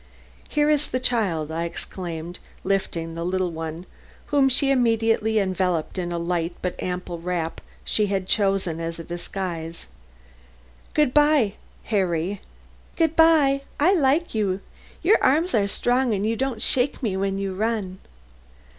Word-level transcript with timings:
"Here 0.49 0.67
is 0.67 0.87
the 0.87 0.99
child," 0.99 1.51
I 1.51 1.63
exclaimed, 1.65 2.39
lifting 2.63 3.13
the 3.13 3.23
little 3.23 3.51
one, 3.51 3.85
whom 4.33 4.49
she 4.49 4.71
immediately 4.71 5.37
enveloped 5.37 5.99
in 5.99 6.09
the 6.09 6.17
light 6.17 6.55
but 6.63 6.73
ample 6.81 7.19
wrap 7.19 7.61
she 7.85 8.07
had 8.07 8.25
chosen 8.27 8.79
as 8.79 8.97
a 8.97 9.03
disguise. 9.03 9.85
"Good 10.95 11.13
by 11.13 11.53
Harry." 11.83 12.41
"Good 12.95 13.15
by! 13.15 13.61
I 13.79 13.93
like 13.93 14.33
you. 14.33 14.61
Your 15.03 15.23
arms 15.23 15.53
are 15.53 15.67
strong 15.67 16.15
and 16.15 16.25
you 16.25 16.35
don't 16.35 16.63
shake 16.63 17.03
me 17.03 17.15
when 17.15 17.37
you 17.37 17.53
run." 17.53 17.99